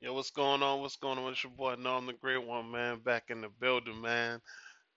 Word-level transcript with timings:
Yo, 0.00 0.14
what's 0.14 0.30
going 0.30 0.62
on? 0.62 0.80
What's 0.80 0.94
going 0.94 1.18
on? 1.18 1.32
It's 1.32 1.42
your 1.42 1.50
boy 1.50 1.74
Norm 1.74 2.06
the 2.06 2.12
Great 2.12 2.46
One, 2.46 2.70
man. 2.70 3.00
Back 3.00 3.24
in 3.30 3.40
the 3.40 3.48
building, 3.60 4.00
man. 4.00 4.40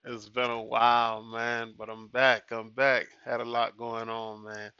It's 0.04 0.28
been 0.28 0.48
a 0.48 0.62
while, 0.62 1.24
man, 1.24 1.74
but 1.76 1.90
I'm 1.90 2.06
back. 2.06 2.52
I'm 2.52 2.70
back. 2.70 3.08
Had 3.24 3.40
a 3.40 3.44
lot 3.44 3.76
going 3.76 4.08
on, 4.08 4.44
man. 4.44 4.70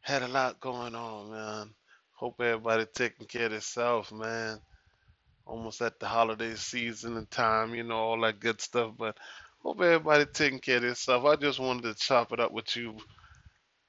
Had 0.00 0.24
a 0.24 0.28
lot 0.28 0.58
going 0.58 0.96
on, 0.96 1.30
man. 1.30 1.70
Hope 2.14 2.40
everybody 2.40 2.84
taking 2.96 3.28
care 3.28 3.46
of 3.46 3.52
themselves, 3.52 4.10
man. 4.10 4.58
Almost 5.46 5.82
at 5.82 6.00
the 6.00 6.08
holiday 6.08 6.56
season 6.56 7.16
and 7.16 7.30
time, 7.30 7.76
you 7.76 7.84
know, 7.84 7.96
all 7.96 8.20
that 8.22 8.40
good 8.40 8.60
stuff. 8.60 8.94
But 8.98 9.16
hope 9.62 9.80
everybody 9.80 10.26
taking 10.26 10.58
care 10.58 10.78
of 10.78 10.82
themselves. 10.82 11.26
I 11.26 11.36
just 11.36 11.60
wanted 11.60 11.84
to 11.84 11.94
chop 11.94 12.32
it 12.32 12.40
up 12.40 12.50
with 12.50 12.74
you 12.74 12.96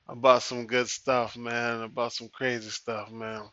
about 0.08 0.44
some 0.44 0.68
good 0.68 0.90
stuff, 0.90 1.36
man. 1.36 1.82
About 1.82 2.14
some 2.14 2.30
crazy 2.30 2.70
stuff, 2.70 3.12
man. 3.12 3.44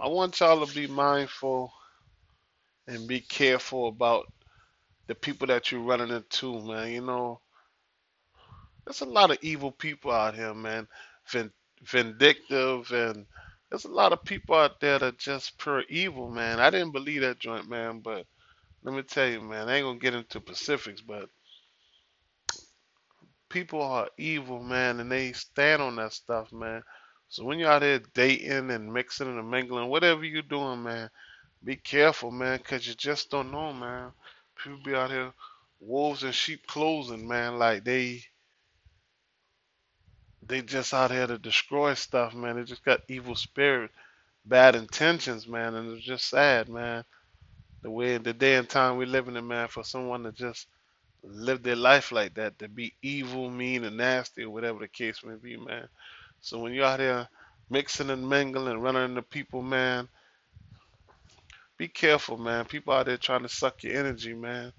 I 0.00 0.08
want 0.08 0.40
y'all 0.40 0.66
to 0.66 0.74
be 0.74 0.86
mindful 0.88 1.72
and 2.88 3.08
be 3.08 3.20
careful 3.20 3.88
about 3.88 4.26
the 5.08 5.14
people 5.16 5.48
that 5.48 5.72
you're 5.72 5.82
running 5.82 6.10
into, 6.10 6.60
man. 6.62 6.92
You 6.92 7.02
know, 7.02 7.40
there's 8.86 9.02
a 9.02 9.06
lot 9.06 9.30
of 9.32 9.38
evil 9.42 9.72
people 9.72 10.12
out 10.12 10.34
here, 10.36 10.54
man. 10.54 10.88
Vin- 11.30 11.52
vindictive, 11.82 12.92
and 12.92 13.26
there's 13.70 13.86
a 13.86 13.90
lot 13.92 14.12
of 14.12 14.24
people 14.24 14.56
out 14.56 14.80
there 14.80 14.98
that 15.00 15.18
just 15.18 15.58
pure 15.58 15.84
evil, 15.90 16.30
man. 16.30 16.60
I 16.60 16.70
didn't 16.70 16.92
believe 16.92 17.22
that 17.22 17.40
joint, 17.40 17.68
man, 17.68 18.00
but 18.00 18.26
let 18.84 18.94
me 18.94 19.02
tell 19.02 19.28
you, 19.28 19.42
man, 19.42 19.68
I 19.68 19.76
ain't 19.76 19.86
gonna 19.86 19.98
get 20.00 20.14
into 20.14 20.40
specifics, 20.40 21.02
but 21.02 21.30
people 23.50 23.82
are 23.82 24.08
evil, 24.18 24.62
man, 24.62 25.00
and 25.00 25.12
they 25.12 25.32
stand 25.32 25.82
on 25.82 25.96
that 25.96 26.12
stuff, 26.14 26.52
man. 26.52 26.82
So 27.28 27.44
when 27.44 27.58
you're 27.60 27.70
out 27.72 27.82
here 27.82 28.00
dating 28.14 28.70
and 28.70 28.92
mixing 28.92 29.28
and 29.28 29.50
mingling, 29.50 29.88
whatever 29.90 30.24
you're 30.24 30.42
doing, 30.42 30.84
man, 30.84 31.10
be 31.64 31.76
careful, 31.76 32.30
man, 32.32 32.60
'cause 32.60 32.86
you 32.88 32.94
just 32.94 33.30
don't 33.30 33.52
know, 33.52 33.72
man. 33.72 34.12
People 34.56 34.80
be 34.84 34.94
out 34.94 35.10
here 35.10 35.34
wolves 35.80 36.24
in 36.24 36.32
sheep 36.32 36.66
clothing, 36.66 37.28
man, 37.28 37.58
like 37.58 37.84
they 37.84 38.24
they 40.48 40.62
just 40.62 40.94
out 40.94 41.10
here 41.12 41.26
to 41.26 41.38
destroy 41.38 41.94
stuff, 41.94 42.34
man. 42.34 42.56
They 42.56 42.64
just 42.64 42.84
got 42.84 43.00
evil 43.08 43.36
spirit, 43.36 43.90
bad 44.46 44.76
intentions, 44.76 45.48
man, 45.48 45.74
and 45.76 45.96
it's 45.96 46.06
just 46.06 46.26
sad, 46.28 46.68
man. 46.68 47.04
The 47.82 47.90
way 47.90 48.18
the 48.18 48.34
day 48.34 48.56
and 48.56 48.68
time 48.68 48.98
we 48.98 49.06
living 49.06 49.36
in, 49.36 49.46
man, 49.48 49.68
for 49.68 49.84
someone 49.84 50.24
to 50.24 50.32
just 50.32 50.68
live 51.24 51.62
their 51.62 51.76
life 51.76 52.12
like 52.12 52.34
that, 52.36 52.58
to 52.60 52.68
be 52.68 52.96
evil, 53.02 53.50
mean, 53.50 53.84
and 53.84 53.96
nasty, 53.98 54.44
or 54.44 54.50
whatever 54.50 54.80
the 54.80 54.88
case 54.88 55.24
may 55.24 55.36
be, 55.36 55.56
man. 55.58 55.88
So 56.40 56.58
when 56.60 56.72
you're 56.74 56.84
out 56.86 57.00
here 57.00 57.28
mixing 57.70 58.10
and 58.10 58.28
mingling 58.28 58.68
and 58.68 58.82
running 58.82 59.04
into 59.04 59.22
people, 59.22 59.62
man, 59.62 60.08
be 61.78 61.88
careful, 61.88 62.38
man. 62.38 62.66
People 62.66 62.94
out 62.94 63.06
there 63.06 63.16
trying 63.18 63.42
to 63.42 63.48
suck 63.48 63.82
your 63.84 63.96
energy, 63.98 64.34
man. 64.34 64.72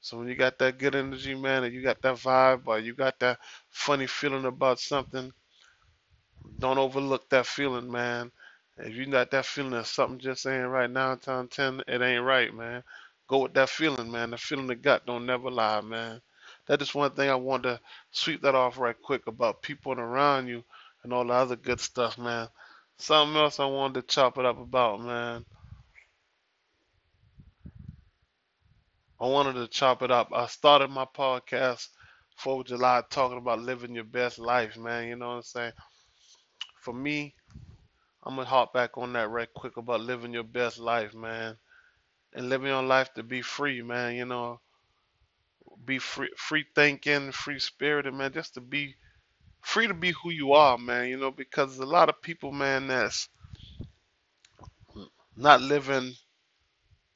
So 0.00 0.18
when 0.18 0.28
you 0.28 0.34
got 0.36 0.58
that 0.60 0.78
good 0.78 0.94
energy, 0.94 1.34
man, 1.34 1.64
and 1.64 1.74
you 1.74 1.82
got 1.82 2.02
that 2.02 2.16
vibe, 2.16 2.62
or 2.66 2.78
you 2.80 2.94
got 2.94 3.20
that 3.20 3.38
funny 3.70 4.06
feeling 4.06 4.46
about 4.46 4.80
something, 4.80 5.32
don't 6.58 6.78
overlook 6.78 7.28
that 7.30 7.46
feeling, 7.46 7.90
man. 7.90 8.32
If 8.78 8.94
you 8.96 9.06
got 9.06 9.30
that 9.32 9.46
feeling 9.46 9.72
that 9.72 9.86
something 9.86 10.18
just 10.20 10.46
ain't 10.46 10.68
right 10.68 10.90
now, 10.90 11.16
time 11.16 11.48
ten, 11.48 11.82
it 11.88 12.02
ain't 12.02 12.24
right, 12.24 12.54
man. 12.54 12.82
Go 13.28 13.40
with 13.44 13.54
that 13.54 13.70
feeling, 13.70 14.10
man. 14.10 14.30
The 14.32 14.38
feeling 14.38 14.66
the 14.68 14.76
gut 14.76 15.06
don't 15.06 15.26
never 15.26 15.50
lie, 15.50 15.80
man. 15.82 16.20
That 16.68 16.82
is 16.82 16.94
one 16.94 17.12
thing 17.12 17.30
I 17.30 17.36
want 17.36 17.64
to 17.64 17.80
sweep 18.12 18.42
that 18.42 18.54
off 18.56 18.78
right 18.78 18.96
quick 19.02 19.26
about 19.28 19.62
people 19.62 19.92
around 19.94 20.48
you 20.48 20.64
and 21.04 21.12
all 21.12 21.26
the 21.26 21.34
other 21.34 21.56
good 21.56 21.80
stuff, 21.80 22.18
man. 22.18 22.48
Something 22.98 23.36
else 23.36 23.60
I 23.60 23.66
wanted 23.66 24.00
to 24.00 24.14
chop 24.14 24.38
it 24.38 24.46
up 24.46 24.58
about, 24.58 25.00
man. 25.00 25.44
I 29.20 29.26
wanted 29.26 29.54
to 29.54 29.68
chop 29.68 30.02
it 30.02 30.10
up. 30.10 30.30
I 30.34 30.46
started 30.46 30.90
my 30.90 31.04
podcast 31.04 31.88
4th 32.42 32.60
of 32.60 32.66
July 32.66 33.02
talking 33.10 33.38
about 33.38 33.60
living 33.60 33.94
your 33.94 34.04
best 34.04 34.38
life, 34.38 34.76
man. 34.76 35.08
You 35.08 35.16
know 35.16 35.28
what 35.28 35.34
I'm 35.36 35.42
saying? 35.42 35.72
For 36.80 36.92
me, 36.92 37.34
I'm 38.22 38.36
gonna 38.36 38.48
hop 38.48 38.72
back 38.72 38.96
on 38.96 39.12
that 39.12 39.30
right 39.30 39.52
quick 39.54 39.76
about 39.76 40.00
living 40.00 40.32
your 40.32 40.44
best 40.44 40.78
life, 40.78 41.14
man. 41.14 41.56
And 42.32 42.48
living 42.48 42.68
your 42.68 42.82
life 42.82 43.12
to 43.14 43.22
be 43.22 43.42
free, 43.42 43.82
man. 43.82 44.14
You 44.16 44.24
know, 44.24 44.60
be 45.84 45.98
free, 45.98 46.30
free 46.36 46.64
thinking, 46.74 47.32
free 47.32 47.58
spirited, 47.58 48.14
man. 48.14 48.32
Just 48.32 48.54
to 48.54 48.60
be 48.60 48.96
free 49.64 49.88
to 49.88 49.94
be 49.94 50.12
who 50.12 50.30
you 50.30 50.54
are, 50.54 50.78
man. 50.78 51.08
You 51.08 51.18
know, 51.18 51.32
because 51.32 51.78
a 51.78 51.86
lot 51.86 52.10
of 52.10 52.22
people, 52.22 52.52
man, 52.52 52.88
that's 52.88 53.28
not 55.36 55.62
living 55.62 56.14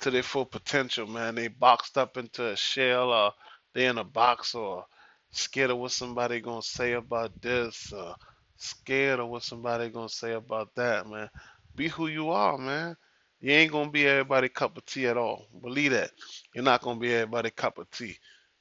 to 0.00 0.10
their 0.10 0.22
full 0.24 0.46
potential, 0.46 1.06
man. 1.06 1.34
They 1.36 1.48
boxed 1.48 1.98
up 1.98 2.16
into 2.16 2.48
a 2.48 2.56
shell, 2.56 3.12
or 3.12 3.32
they 3.74 3.86
in 3.86 3.98
a 3.98 4.04
box, 4.04 4.54
or 4.54 4.86
scared 5.30 5.70
of 5.70 5.78
what 5.78 5.92
somebody 5.92 6.40
gonna 6.40 6.62
say 6.62 6.94
about 6.94 7.40
this, 7.42 7.92
or 7.92 8.16
scared 8.56 9.20
of 9.20 9.28
what 9.28 9.42
somebody 9.42 9.90
gonna 9.90 10.08
say 10.08 10.32
about 10.34 10.74
that, 10.76 11.08
man. 11.08 11.30
Be 11.76 11.88
who 11.88 12.08
you 12.08 12.30
are, 12.30 12.58
man. 12.58 12.96
You 13.40 13.52
ain't 13.52 13.72
gonna 13.72 13.90
be 13.90 14.06
everybody 14.08 14.48
cup 14.48 14.78
of 14.78 14.86
tea 14.86 15.06
at 15.08 15.18
all. 15.18 15.46
Believe 15.62 15.92
that. 15.92 16.12
You're 16.54 16.64
not 16.64 16.82
gonna 16.82 17.00
be 17.00 17.14
everybody 17.14 17.50
cup 17.50 17.78
of 17.78 17.90
tea. 17.90 18.18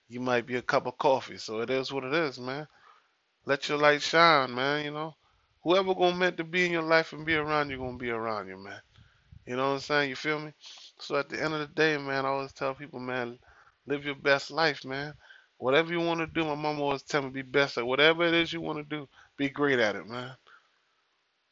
You 0.09 0.19
might 0.19 0.45
be 0.45 0.57
a 0.57 0.61
cup 0.61 0.87
of 0.87 0.97
coffee, 0.97 1.37
so 1.37 1.61
it 1.61 1.69
is 1.69 1.91
what 1.91 2.03
it 2.03 2.13
is, 2.13 2.39
man. 2.39 2.67
Let 3.47 3.69
your 3.69 3.79
light 3.79 4.03
shine, 4.03 4.55
man. 4.55 4.85
You 4.85 4.91
know, 4.91 5.15
whoever 5.63 5.95
gonna 5.95 6.17
meant 6.17 6.37
to 6.39 6.45
be 6.45 6.67
in 6.67 6.73
your 6.73 6.83
life 6.83 7.13
and 7.13 7.25
be 7.25 7.35
around 7.35 7.71
you 7.71 7.79
gonna 7.79 7.97
be 7.97 8.11
around 8.11 8.49
you, 8.49 8.57
man. 8.59 8.81
You 9.47 9.57
know 9.57 9.69
what 9.69 9.75
I'm 9.75 9.79
saying? 9.81 10.09
You 10.09 10.17
feel 10.17 10.39
me? 10.39 10.53
So 10.99 11.17
at 11.17 11.29
the 11.29 11.43
end 11.43 11.53
of 11.55 11.61
the 11.61 11.67
day, 11.67 11.97
man, 11.97 12.25
I 12.25 12.29
always 12.29 12.53
tell 12.53 12.75
people, 12.75 13.01
man, 13.01 13.39
live 13.87 14.05
your 14.05 14.15
best 14.15 14.51
life, 14.51 14.85
man. 14.85 15.13
Whatever 15.59 15.91
you 15.93 16.01
want 16.01 16.21
to 16.21 16.27
do, 16.27 16.45
my 16.45 16.55
mom 16.55 16.81
always 16.81 17.03
tell 17.03 17.23
me 17.23 17.29
be 17.31 17.43
best 17.43 17.77
at 17.79 17.87
whatever 17.87 18.25
it 18.25 18.35
is 18.35 18.53
you 18.53 18.61
want 18.61 18.79
to 18.79 18.85
do, 18.97 19.09
be 19.37 19.49
great 19.49 19.79
at 19.79 19.97
it, 19.97 20.07
man. 20.07 20.33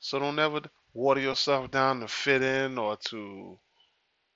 So 0.02 0.20
don't 0.20 0.40
ever 0.40 0.62
water 0.94 1.22
yourself 1.22 1.72
down 1.72 2.02
to 2.02 2.10
fit 2.10 2.44
in 2.44 2.78
or 2.78 2.98
to 3.10 3.58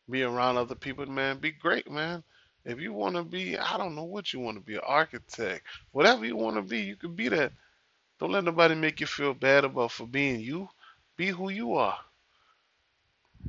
be 0.09 0.23
around 0.23 0.57
other 0.57 0.75
people, 0.75 1.05
man. 1.07 1.39
Be 1.39 1.51
great, 1.51 1.91
man. 1.91 2.23
If 2.69 2.81
you 2.81 2.93
want 2.93 3.17
to 3.17 3.23
be, 3.23 3.57
I 3.57 3.77
don't 3.77 3.95
know 3.95 4.05
what 4.05 4.33
you 4.33 4.41
want 4.41 4.57
to 4.57 4.63
be, 4.63 4.75
an 4.75 4.81
architect, 4.85 5.65
whatever 5.93 6.25
you 6.25 6.37
want 6.37 6.57
to 6.57 6.63
be, 6.63 6.81
you 6.81 6.97
can 6.97 7.15
be 7.15 7.29
that. 7.29 7.53
Don't 8.19 8.31
let 8.31 8.45
nobody 8.45 8.75
make 8.75 9.01
you 9.01 9.07
feel 9.07 9.33
bad 9.33 9.65
about 9.65 9.91
for 9.91 10.07
being 10.07 10.39
you. 10.41 10.69
Be 11.17 11.27
who 11.29 11.49
you 11.49 11.75
are. 11.75 11.97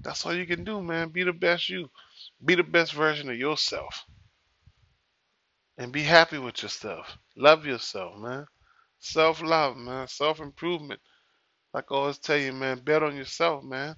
That's 0.03 0.27
all 0.27 0.35
you 0.35 0.47
can 0.47 0.65
do, 0.65 0.83
man. 0.83 1.11
Be 1.11 1.25
the 1.25 1.33
best 1.33 1.69
you. 1.69 1.91
Be 2.45 2.55
the 2.57 2.65
best 2.65 2.95
version 2.95 3.31
of 3.31 3.37
yourself. 3.39 4.07
And 5.79 5.93
be 5.93 6.03
happy 6.03 6.39
with 6.39 6.63
yourself. 6.63 7.19
Love 7.37 7.67
yourself, 7.67 8.17
man. 8.19 8.47
Self 9.01 9.43
love, 9.43 9.77
man. 9.77 10.09
Self 10.09 10.41
improvement. 10.41 11.01
Like 11.75 11.87
I 11.91 11.95
always 11.97 12.19
tell 12.19 12.39
you, 12.39 12.53
man, 12.53 12.81
bet 12.85 13.03
on 13.03 13.17
yourself, 13.17 13.65
man. 13.65 13.97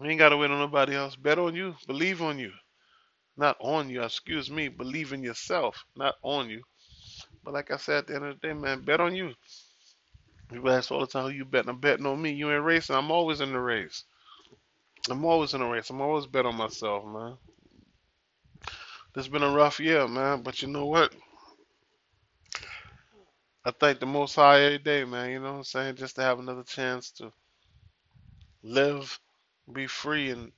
You 0.00 0.10
ain't 0.10 0.18
got 0.18 0.30
to 0.30 0.36
wait 0.36 0.50
on 0.50 0.58
nobody 0.58 0.96
else. 0.96 1.16
Bet 1.16 1.38
on 1.38 1.54
you. 1.56 1.74
Believe 1.86 2.22
on 2.22 2.38
you. 2.38 2.52
Not 3.38 3.58
on 3.60 3.90
you, 3.90 4.04
excuse 4.04 4.50
me. 4.50 4.68
Believe 4.68 5.14
in 5.14 5.24
yourself, 5.24 5.86
not 5.96 6.16
on 6.24 6.50
you. 6.50 6.64
But 7.44 7.54
like 7.54 7.70
I 7.72 7.78
said 7.78 7.98
at 8.00 8.08
the 8.08 8.16
end 8.16 8.26
of 8.26 8.40
the 8.40 8.48
day, 8.48 8.54
man, 8.54 8.84
bet 8.84 9.00
on 9.00 9.16
you. 9.16 9.34
People 10.50 10.70
ask 10.70 10.92
all 10.92 11.00
the 11.00 11.08
time, 11.08 11.24
who 11.24 11.30
you 11.30 11.44
betting? 11.46 11.70
I'm 11.70 11.80
betting 11.80 12.06
on 12.06 12.22
me. 12.22 12.32
You 12.32 12.52
ain't 12.52 12.64
racing. 12.64 12.96
I'm 12.96 13.10
always 13.12 13.40
in 13.40 13.52
the 13.52 13.60
race. 13.60 14.04
I'm 15.10 15.24
always 15.24 15.54
in 15.54 15.60
the 15.60 15.66
race. 15.66 15.90
I'm 15.90 16.00
always 16.00 16.26
bet 16.26 16.46
on 16.46 16.56
myself, 16.56 17.04
man. 17.06 17.38
This 19.14 19.26
has 19.26 19.32
been 19.32 19.42
a 19.44 19.50
rough 19.52 19.80
year, 19.80 20.08
man. 20.08 20.42
But 20.42 20.62
you 20.62 20.68
know 20.68 20.86
what? 20.86 21.12
I 23.64 23.72
thank 23.72 24.00
the 24.00 24.06
Most 24.06 24.36
High 24.36 24.62
every 24.62 24.78
day, 24.78 25.04
man. 25.04 25.30
You 25.30 25.40
know 25.40 25.52
what 25.52 25.58
I'm 25.58 25.64
saying? 25.64 25.96
Just 25.96 26.16
to 26.16 26.22
have 26.22 26.40
another 26.40 26.64
chance 26.64 27.12
to 27.12 27.32
live, 28.64 29.18
be 29.72 29.86
free, 29.86 30.30
and 30.30 30.52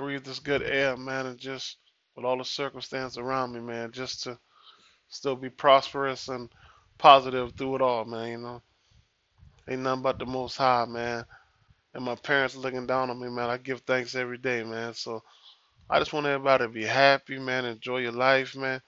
breathe 0.00 0.24
this 0.24 0.40
good 0.40 0.64
air, 0.64 0.96
man. 0.96 1.26
And 1.26 1.38
just 1.38 1.78
with 2.16 2.26
all 2.26 2.38
the 2.38 2.44
circumstance 2.46 3.18
around 3.18 3.54
me, 3.54 3.60
man, 3.60 3.92
just 3.92 4.24
to 4.24 4.38
still 5.08 5.36
be 5.36 5.50
prosperous 5.50 6.28
and 6.28 6.50
positive 6.98 7.54
through 7.56 7.76
it 7.76 7.82
all, 7.82 8.04
man. 8.06 8.30
You 8.30 8.38
know, 8.38 8.62
ain't 9.68 9.82
nothing 9.82 10.02
but 10.02 10.18
the 10.18 10.26
Most 10.26 10.56
High, 10.58 10.86
man. 10.86 11.26
And 11.94 12.04
my 12.04 12.16
parents 12.16 12.56
looking 12.56 12.86
down 12.86 13.10
on 13.10 13.20
me, 13.20 13.30
man. 13.30 13.50
I 13.50 13.58
give 13.58 13.82
thanks 13.82 14.14
every 14.16 14.38
day, 14.38 14.64
man. 14.64 14.94
So 14.94 15.22
I 15.90 16.00
just 16.00 16.12
want 16.12 16.26
everybody 16.26 16.64
to 16.64 16.70
be 16.70 16.84
happy, 16.84 17.38
man. 17.38 17.64
Enjoy 17.66 17.98
your 17.98 18.12
life, 18.12 18.56
man. 18.56 18.82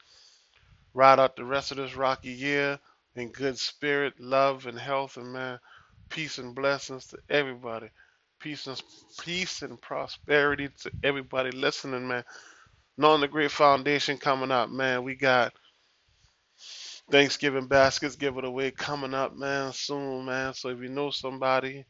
Ride 0.94 1.20
out 1.20 1.36
the 1.36 1.44
rest 1.44 1.72
of 1.72 1.78
this 1.78 1.96
rocky 1.96 2.30
year 2.32 2.78
in 3.16 3.30
good 3.32 3.58
spirit, 3.58 4.14
love, 4.20 4.66
and 4.66 4.78
health, 4.78 5.16
and 5.18 5.32
man, 5.32 5.58
peace 6.10 6.38
and 6.38 6.54
blessings 6.54 7.06
to 7.08 7.18
everybody. 7.30 7.88
Peace 8.42 8.66
and 8.66 8.82
peace 9.20 9.62
and 9.62 9.80
prosperity 9.80 10.68
to 10.82 10.92
everybody 11.04 11.52
listening, 11.52 12.08
man. 12.08 12.24
Norm 12.98 13.20
the 13.20 13.28
great 13.28 13.52
foundation 13.52 14.18
coming 14.18 14.50
up, 14.50 14.70
man. 14.70 15.04
We 15.04 15.14
got 15.14 15.52
Thanksgiving 17.10 17.68
baskets, 17.68 18.16
give 18.16 18.38
it 18.38 18.44
away 18.44 18.72
coming 18.72 19.14
up, 19.14 19.36
man, 19.36 19.72
soon, 19.72 20.24
man. 20.26 20.54
So 20.54 20.70
if 20.70 20.80
you 20.80 20.88
know 20.88 21.10
somebody 21.10 21.84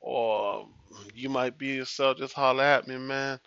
or 0.00 0.68
you 1.14 1.28
might 1.28 1.58
be 1.58 1.68
yourself, 1.68 2.18
just 2.18 2.34
holler 2.34 2.64
at 2.64 2.88
me, 2.88 2.98
man. 2.98 3.40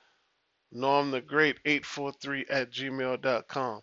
Norm 0.71 1.11
the 1.11 1.21
Great 1.21 1.57
843 1.65 2.45
at 2.49 2.71
gmail.com. 2.71 3.81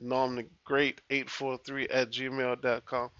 Norm 0.00 0.36
the 0.36 0.46
Great 0.64 1.00
843 1.10 1.88
at 1.88 2.10
gmail.com. 2.10 3.10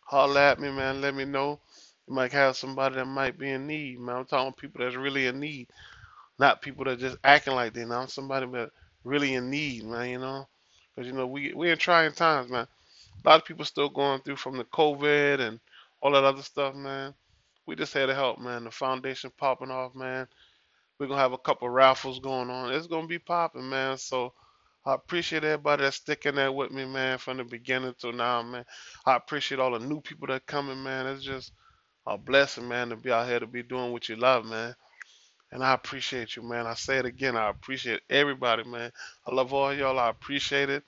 Holler 0.00 0.40
at 0.40 0.60
me, 0.60 0.70
man. 0.70 1.00
Let 1.00 1.14
me 1.14 1.24
know. 1.24 1.60
You 2.08 2.14
might 2.14 2.32
have 2.32 2.56
somebody 2.56 2.96
that 2.96 3.06
might 3.06 3.38
be 3.38 3.50
in 3.50 3.66
need, 3.66 4.00
man. 4.00 4.16
I'm 4.16 4.26
talking 4.26 4.54
people 4.54 4.84
that's 4.84 4.96
really 4.96 5.26
in 5.28 5.40
need, 5.40 5.68
not 6.38 6.62
people 6.62 6.84
that 6.86 7.00
just 7.00 7.18
acting 7.24 7.54
like 7.54 7.74
they 7.74 7.84
know. 7.86 8.06
Somebody 8.06 8.46
that 8.46 8.70
really 9.04 9.34
in 9.34 9.50
need, 9.50 9.84
man. 9.84 10.10
You 10.10 10.18
know, 10.18 10.48
because 10.96 11.08
you 11.08 11.14
know 11.14 11.26
we 11.26 11.54
we 11.54 11.70
in 11.70 11.78
trying 11.78 12.12
times, 12.12 12.50
man. 12.50 12.66
A 13.24 13.28
lot 13.28 13.40
of 13.40 13.46
people 13.46 13.64
still 13.66 13.90
going 13.90 14.20
through 14.22 14.36
from 14.36 14.58
the 14.58 14.64
COVID 14.64 15.40
and 15.40 15.60
all 16.02 16.12
that 16.12 16.24
other 16.24 16.42
stuff, 16.42 16.74
man. 16.74 17.14
We 17.66 17.76
just 17.76 17.94
had 17.94 18.06
to 18.06 18.14
help, 18.14 18.38
man. 18.40 18.64
The 18.64 18.70
foundation 18.72 19.32
popping 19.38 19.70
off, 19.70 19.94
man. 19.94 20.28
We're 20.98 21.08
gonna 21.08 21.20
have 21.20 21.34
a 21.34 21.38
couple 21.38 21.68
raffles 21.70 22.20
going 22.20 22.50
on. 22.50 22.72
It's 22.72 22.88
gonna 22.88 23.08
be 23.08 23.20
popping, 23.20 23.68
man. 23.68 23.98
So 23.98 24.34
I 24.86 24.94
appreciate 24.94 25.44
everybody 25.44 25.84
that's 25.84 25.98
sticking 25.98 26.36
there 26.36 26.52
with 26.52 26.72
me, 26.72 26.86
man, 26.86 27.18
from 27.18 27.38
the 27.38 27.44
beginning 27.44 27.94
till 27.98 28.14
now, 28.14 28.42
man. 28.42 28.64
I 29.06 29.16
appreciate 29.16 29.60
all 29.60 29.72
the 29.78 29.80
new 29.86 30.00
people 30.00 30.28
that 30.28 30.46
coming, 30.46 30.82
man. 30.82 31.06
It's 31.06 31.24
just 31.24 31.52
a 32.14 32.18
blessing, 32.18 32.68
man, 32.68 32.90
to 32.90 32.96
be 32.96 33.12
out 33.12 33.28
here 33.28 33.40
to 33.40 33.46
be 33.48 33.62
doing 33.64 33.92
what 33.92 34.08
you 34.08 34.16
love, 34.16 34.46
man. 34.46 34.74
And 35.52 35.64
I 35.64 35.74
appreciate 35.74 36.36
you, 36.36 36.42
man. 36.42 36.66
I 36.66 36.74
say 36.74 36.98
it 36.98 37.06
again. 37.06 37.36
I 37.36 37.50
appreciate 37.50 38.02
everybody, 38.10 38.64
man. 38.64 38.92
I 39.26 39.34
love 39.34 39.54
all 39.54 39.74
y'all. 39.74 39.98
I 39.98 40.10
appreciate 40.10 40.70
it. 40.70 40.84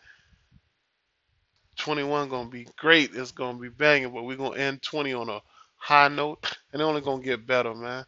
21 1.78 2.28
gonna 2.28 2.50
be 2.50 2.68
great. 2.78 3.12
It's 3.14 3.32
gonna 3.32 3.58
be 3.58 3.68
banging, 3.70 4.12
but 4.12 4.24
we're 4.24 4.36
gonna 4.36 4.58
end 4.58 4.82
20 4.82 5.14
on 5.14 5.30
a 5.30 5.40
high 5.76 6.08
note, 6.08 6.44
and 6.72 6.80
it's 6.82 6.88
only 6.88 7.00
gonna 7.02 7.22
get 7.22 7.46
better, 7.46 7.74
man. 7.74 8.04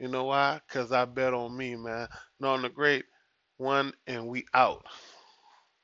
You 0.00 0.08
know 0.08 0.24
why? 0.24 0.60
Cause 0.70 0.92
I 0.92 1.06
bet 1.06 1.34
on 1.34 1.56
me, 1.56 1.76
man. 1.76 2.08
Norm 2.40 2.62
the 2.62 2.70
great 2.70 3.06
one, 3.58 3.92
and 4.06 4.28
we 4.28 4.46
out. 4.54 4.84